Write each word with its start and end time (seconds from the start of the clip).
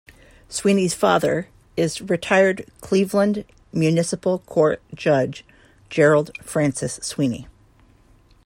Sweeney's 0.49 0.95
father 0.95 1.47
is 1.77 2.01
retired 2.01 2.67
Cleveland 2.81 3.45
Municipal 3.71 4.39
Court 4.39 4.81
judge 4.95 5.45
Gerald 5.91 6.31
Francis 6.41 6.95
Sweeney. 7.03 7.47